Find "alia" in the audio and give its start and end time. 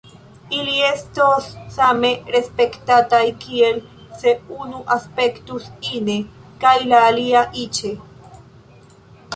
7.13-7.47